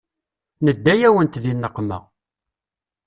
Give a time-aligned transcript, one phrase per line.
[0.65, 1.99] Nedda-yawent di nneqma.